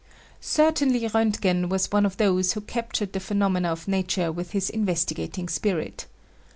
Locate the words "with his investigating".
4.31-5.47